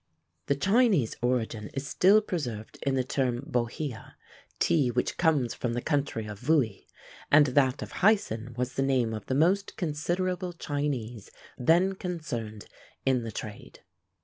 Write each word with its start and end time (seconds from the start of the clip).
The 0.47 0.55
Chinese 0.55 1.15
origin 1.21 1.69
is 1.75 1.85
still 1.87 2.21
preserved 2.21 2.79
in 2.81 2.95
the 2.95 3.03
term 3.03 3.41
Bohea, 3.45 4.15
tea 4.57 4.89
which 4.89 5.15
comes 5.15 5.53
from 5.53 5.73
the 5.73 5.79
country 5.83 6.25
of 6.25 6.39
Vouhi; 6.39 6.87
and 7.31 7.45
that 7.45 7.83
of 7.83 7.91
Hyson 8.01 8.55
was 8.57 8.73
the 8.73 8.81
name 8.81 9.13
of 9.13 9.27
the 9.27 9.35
most 9.35 9.77
considerable 9.77 10.53
Chinese 10.53 11.29
then 11.55 11.93
concerned 11.93 12.65
in 13.05 13.21
the 13.21 13.31
trade. 13.31 13.81